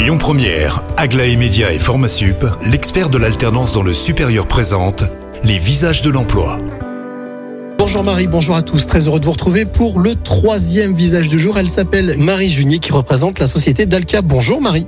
Lyon 0.00 0.16
Première, 0.16 0.82
Aglaé 0.96 1.36
Média 1.36 1.74
et 1.74 1.78
Formasup, 1.78 2.46
l'expert 2.64 3.10
de 3.10 3.18
l'alternance 3.18 3.72
dans 3.72 3.82
le 3.82 3.92
supérieur 3.92 4.46
présente 4.46 5.04
les 5.44 5.58
visages 5.58 6.00
de 6.00 6.08
l'emploi. 6.08 6.58
Bonjour 7.76 8.02
Marie, 8.02 8.26
bonjour 8.26 8.56
à 8.56 8.62
tous. 8.62 8.86
Très 8.86 9.06
heureux 9.06 9.20
de 9.20 9.26
vous 9.26 9.32
retrouver 9.32 9.66
pour 9.66 10.00
le 10.00 10.14
troisième 10.14 10.94
visage 10.94 11.28
du 11.28 11.38
jour. 11.38 11.58
Elle 11.58 11.68
s'appelle 11.68 12.16
Marie 12.16 12.48
Junier 12.48 12.78
qui 12.78 12.92
représente 12.92 13.40
la 13.40 13.46
société 13.46 13.84
Dalkia. 13.84 14.22
Bonjour 14.22 14.62
Marie. 14.62 14.86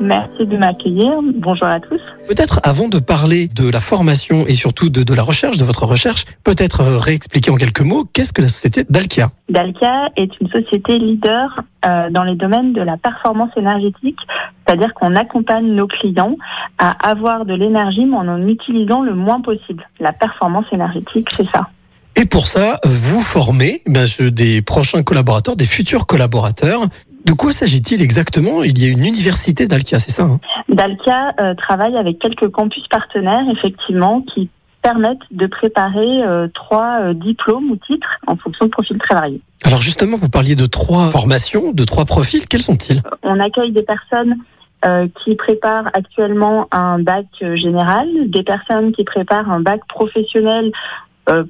Merci 0.00 0.46
de 0.46 0.56
m'accueillir. 0.56 1.12
Bonjour 1.34 1.66
à 1.66 1.80
tous. 1.80 2.00
Peut-être 2.28 2.60
avant 2.64 2.88
de 2.88 2.98
parler 2.98 3.48
de 3.48 3.70
la 3.70 3.80
formation 3.80 4.46
et 4.46 4.54
surtout 4.54 4.90
de, 4.90 5.02
de 5.02 5.14
la 5.14 5.22
recherche, 5.22 5.56
de 5.56 5.64
votre 5.64 5.86
recherche, 5.86 6.24
peut-être 6.44 6.82
euh, 6.82 6.98
réexpliquer 6.98 7.50
en 7.50 7.56
quelques 7.56 7.80
mots 7.80 8.04
qu'est-ce 8.12 8.32
que 8.32 8.42
la 8.42 8.48
société 8.48 8.84
Dalkia? 8.90 9.30
Dalkia 9.48 10.10
est 10.16 10.38
une 10.40 10.48
société 10.48 10.98
leader 10.98 11.62
euh, 11.86 12.10
dans 12.10 12.24
les 12.24 12.34
domaines 12.34 12.72
de 12.72 12.82
la 12.82 12.96
performance 12.96 13.50
énergétique, 13.56 14.18
c'est-à-dire 14.66 14.92
qu'on 14.94 15.16
accompagne 15.16 15.66
nos 15.66 15.86
clients 15.86 16.36
à 16.78 16.90
avoir 17.08 17.46
de 17.46 17.54
l'énergie 17.54 18.04
mais 18.04 18.16
en 18.16 18.28
en 18.28 18.46
utilisant 18.46 19.02
le 19.02 19.14
moins 19.14 19.40
possible. 19.40 19.88
La 20.00 20.12
performance 20.12 20.66
énergétique, 20.72 21.28
c'est 21.34 21.48
ça. 21.50 21.68
Et 22.16 22.24
pour 22.24 22.46
ça, 22.46 22.80
vous 22.84 23.20
formez 23.20 23.82
ben, 23.86 24.06
des 24.30 24.62
prochains 24.62 25.02
collaborateurs, 25.02 25.54
des 25.54 25.66
futurs 25.66 26.06
collaborateurs. 26.06 26.80
De 27.26 27.32
quoi 27.32 27.52
s'agit-il 27.52 28.02
exactement? 28.02 28.62
Il 28.62 28.78
y 28.78 28.86
a 28.86 28.88
une 28.88 29.04
université 29.04 29.66
Dalkia, 29.66 29.98
c'est 29.98 30.12
ça 30.12 30.22
hein? 30.22 30.38
Dalkia 30.68 31.34
euh, 31.40 31.54
travaille 31.54 31.96
avec 31.96 32.20
quelques 32.20 32.48
campus 32.48 32.86
partenaires, 32.88 33.44
effectivement, 33.50 34.22
qui 34.22 34.48
permettent 34.86 35.26
de 35.32 35.46
préparer 35.48 36.22
euh, 36.22 36.46
trois 36.54 37.00
euh, 37.00 37.14
diplômes 37.14 37.72
ou 37.72 37.76
titres 37.76 38.20
en 38.28 38.36
fonction 38.36 38.66
de 38.66 38.70
profils 38.70 38.96
très 38.98 39.16
variés. 39.16 39.40
Alors 39.64 39.82
justement, 39.82 40.16
vous 40.16 40.28
parliez 40.28 40.54
de 40.54 40.66
trois 40.66 41.10
formations, 41.10 41.72
de 41.72 41.82
trois 41.82 42.04
profils. 42.04 42.46
Quels 42.46 42.62
sont-ils? 42.62 43.02
On 43.24 43.40
accueille 43.40 43.72
des 43.72 43.82
personnes 43.82 44.36
euh, 44.84 45.08
qui 45.24 45.34
préparent 45.34 45.90
actuellement 45.92 46.68
un 46.70 47.00
bac 47.00 47.26
général, 47.54 48.06
des 48.28 48.44
personnes 48.44 48.92
qui 48.92 49.02
préparent 49.02 49.50
un 49.50 49.58
bac 49.58 49.80
professionnel 49.88 50.70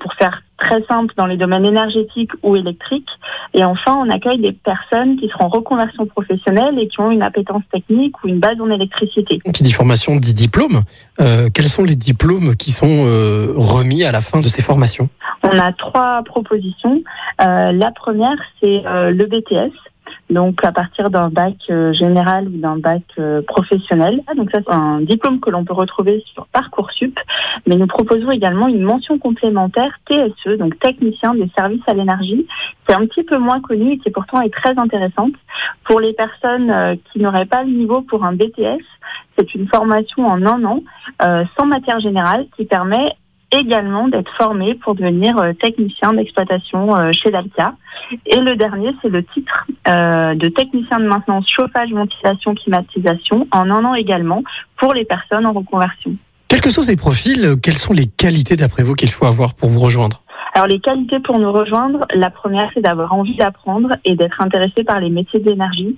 pour 0.01 0.15
faire 0.15 0.43
très 0.59 0.83
simple 0.85 1.15
dans 1.17 1.27
les 1.27 1.37
domaines 1.37 1.67
énergétiques 1.67 2.33
ou 2.43 2.57
électriques. 2.57 3.11
Et 3.55 3.65
enfin, 3.65 3.95
on 3.95 4.11
accueille 4.11 4.39
des 4.39 4.53
personnes 4.53 5.17
qui 5.17 5.29
seront 5.29 5.45
en 5.45 5.49
reconversion 5.49 6.07
professionnelle 6.07 6.79
et 6.79 6.89
qui 6.89 7.01
ont 7.01 7.11
une 7.11 7.23
appétence 7.23 7.63
technique 7.73 8.23
ou 8.25 8.29
une 8.29 8.41
base 8.41 8.61
en 8.61 8.71
électricité. 8.71 9.41
Qui 9.53 9.63
dit 9.63 9.73
formation 9.73 10.17
dit 10.17 10.35
diplôme. 10.35 10.81
Euh, 11.21 11.49
quels 11.53 11.69
sont 11.69 11.85
les 11.85 11.97
diplômes 11.97 12.57
qui 12.57 12.73
sont 12.73 13.05
euh, 13.07 13.53
remis 13.55 14.05
à 14.05 14.13
la 14.13 14.21
fin 14.21 14.41
de 14.41 14.49
ces 14.49 14.63
formations? 14.63 15.09
On 15.43 15.59
a 15.59 15.73
trois 15.73 16.23
propositions. 16.25 17.03
Euh, 17.41 17.73
la 17.73 17.91
première, 17.93 18.37
c'est 18.61 18.83
euh, 18.87 19.11
le 19.11 19.27
BTS. 19.27 19.73
Donc 20.29 20.65
à 20.65 20.73
partir 20.73 21.11
d'un 21.11 21.29
bac 21.29 21.55
euh, 21.71 21.93
général 21.93 22.49
ou 22.49 22.59
d'un 22.59 22.77
bac 22.77 23.03
euh, 23.19 23.43
professionnel. 23.43 24.23
Donc 24.37 24.51
ça 24.51 24.59
c'est 24.67 24.75
un 24.75 25.01
diplôme 25.01 25.41
que 25.41 25.51
l'on 25.51 25.65
peut 25.65 25.73
retrouver 25.73 26.25
sur 26.33 26.47
Parcoursup, 26.49 27.19
mais 27.67 27.77
nous 27.77 27.87
proposons 27.87 28.31
également 28.31 28.67
une 28.67 28.83
mention 28.83 29.19
complémentaire 29.19 29.99
TSE, 30.07 30.59
donc 30.59 30.79
technicien 30.81 31.35
des 31.35 31.49
services 31.57 31.83
à 31.87 31.95
l'énergie, 31.95 32.47
qui 32.87 32.93
est 32.93 32.97
un 32.97 33.07
petit 33.07 33.23
peu 33.23 33.39
moins 33.39 33.61
connue 33.61 33.93
et 33.93 33.99
qui 33.99 34.11
pourtant 34.11 34.41
est 34.41 34.53
très 34.53 34.77
intéressante 34.79 35.35
pour 35.85 36.01
les 36.01 36.13
personnes 36.13 36.71
euh, 36.71 36.97
qui 37.13 37.21
n'auraient 37.21 37.47
pas 37.47 37.63
le 37.63 37.71
niveau 37.71 38.03
pour 38.03 38.25
un 38.25 38.33
BTS. 38.33 38.83
C'est 39.39 39.55
une 39.55 39.69
formation 39.69 40.27
en 40.27 40.45
un 40.45 40.65
an 40.65 40.83
euh, 41.23 41.45
sans 41.57 41.67
matière 41.67 42.01
générale 42.01 42.47
qui 42.57 42.65
permet 42.65 43.13
également 43.53 44.09
d'être 44.09 44.33
formé 44.37 44.75
pour 44.75 44.95
devenir 44.95 45.39
euh, 45.39 45.53
technicien 45.53 46.13
d'exploitation 46.13 46.97
euh, 46.97 47.13
chez 47.13 47.31
Dalkia. 47.31 47.75
Et 48.27 48.41
le 48.41 48.57
dernier, 48.57 48.91
c'est 49.03 49.09
le 49.09 49.25
titre 49.25 49.67
euh, 49.89 50.35
de 50.35 50.49
technicien 50.49 51.01
de 51.01 51.07
maintenance 51.07 51.49
chauffage, 51.49 51.93
ventilation, 51.93 52.55
climatisation 52.55 53.47
en 53.53 53.71
un 53.71 53.85
an 53.85 53.95
également 53.95 54.43
pour 54.77 54.95
les 54.95 55.05
personnes 55.05 55.47
en 55.47 55.53
reconversion. 55.53 56.17
Quels 56.49 56.61
que 56.61 56.71
soient 56.71 56.85
ces 56.85 56.97
profils, 56.97 57.57
quelles 57.63 57.75
sont 57.75 57.93
les 57.93 58.07
qualités 58.07 58.57
d'après 58.57 58.83
vous 58.83 58.95
qu'il 58.95 59.11
faut 59.11 59.27
avoir 59.27 59.55
pour 59.55 59.69
vous 59.69 59.81
rejoindre? 59.81 60.23
Alors 60.55 60.69
les 60.69 60.81
qualités 60.81 61.21
pour 61.21 61.39
nous 61.39 61.53
rejoindre, 61.53 62.07
la 62.15 62.31
première, 62.31 62.71
c'est 62.73 62.81
d'avoir 62.81 63.13
envie 63.13 63.37
d'apprendre 63.37 63.97
et 64.05 64.15
d'être 64.15 64.41
intéressé 64.41 64.85
par 64.85 65.01
les 65.01 65.11
métiers 65.11 65.41
de 65.41 65.51
l'énergie, 65.51 65.97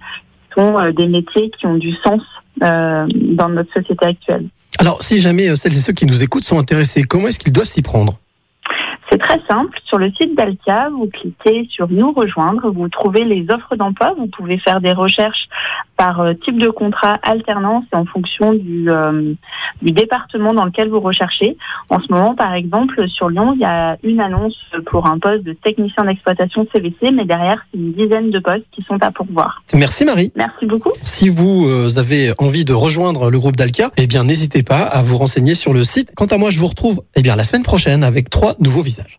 qui 0.54 0.60
sont 0.60 0.90
des 0.90 1.06
métiers 1.06 1.50
qui 1.50 1.66
ont 1.66 1.76
du 1.76 1.92
sens 1.92 2.22
euh, 2.62 3.06
dans 3.14 3.48
notre 3.48 3.72
société 3.72 4.04
actuelle. 4.04 4.48
Alors, 4.78 5.02
si 5.02 5.20
jamais 5.20 5.48
euh, 5.48 5.56
celles 5.56 5.72
et 5.72 5.80
ceux 5.80 5.92
qui 5.92 6.06
nous 6.06 6.22
écoutent 6.22 6.44
sont 6.44 6.58
intéressés, 6.58 7.02
comment 7.02 7.28
est-ce 7.28 7.40
qu'ils 7.40 7.52
doivent 7.52 7.66
s'y 7.66 7.82
prendre? 7.82 8.18
C'est 9.10 9.18
très 9.18 9.40
simple. 9.48 9.78
Sur 9.84 9.98
le 9.98 10.10
site 10.12 10.36
d'Alkia, 10.36 10.90
vous 10.90 11.08
cliquez 11.08 11.66
sur 11.70 11.88
Nous 11.88 12.12
rejoindre. 12.12 12.70
Vous 12.70 12.88
trouvez 12.88 13.24
les 13.24 13.46
offres 13.50 13.74
d'emploi. 13.74 14.14
Vous 14.18 14.28
pouvez 14.28 14.58
faire 14.58 14.80
des 14.80 14.92
recherches 14.92 15.48
par 15.98 16.20
euh, 16.20 16.32
type 16.32 16.58
de 16.58 16.70
contrat, 16.70 17.18
alternance 17.22 17.84
et 17.92 17.96
en 17.96 18.06
fonction 18.06 18.54
du, 18.54 18.88
euh, 18.88 19.34
du 19.82 19.92
département 19.92 20.54
dans 20.54 20.64
lequel 20.64 20.88
vous 20.88 21.00
recherchez. 21.00 21.58
En 21.90 22.00
ce 22.00 22.10
moment, 22.10 22.34
par 22.34 22.54
exemple, 22.54 23.08
sur 23.08 23.28
Lyon, 23.28 23.52
il 23.54 23.60
y 23.60 23.64
a 23.64 23.98
une 24.04 24.20
annonce 24.20 24.56
pour 24.86 25.06
un 25.06 25.18
poste 25.18 25.42
de 25.42 25.52
technicien 25.52 26.04
d'exploitation 26.04 26.66
CVC, 26.72 27.10
mais 27.12 27.24
derrière, 27.24 27.66
c'est 27.70 27.78
une 27.78 27.92
dizaine 27.92 28.30
de 28.30 28.38
postes 28.38 28.64
qui 28.70 28.82
sont 28.82 29.02
à 29.02 29.10
pourvoir. 29.10 29.62
Merci 29.74 30.04
Marie. 30.04 30.32
Merci 30.36 30.66
beaucoup. 30.66 30.92
Si 31.02 31.28
vous 31.28 31.66
euh, 31.68 31.88
avez 31.98 32.32
envie 32.38 32.64
de 32.64 32.72
rejoindre 32.72 33.30
le 33.30 33.38
groupe 33.38 33.56
Dalkia, 33.56 33.90
eh 33.96 34.06
bien 34.06 34.22
n'hésitez 34.22 34.62
pas 34.62 34.82
à 34.82 35.02
vous 35.02 35.18
renseigner 35.18 35.54
sur 35.54 35.72
le 35.72 35.82
site. 35.82 36.12
Quant 36.14 36.26
à 36.26 36.38
moi, 36.38 36.50
je 36.50 36.60
vous 36.60 36.68
retrouve 36.68 37.02
eh 37.16 37.22
bien 37.22 37.34
la 37.34 37.44
semaine 37.44 37.64
prochaine 37.64 38.04
avec 38.04 38.30
trois 38.30 38.54
nouveaux 38.60 38.82
visages. 38.82 39.18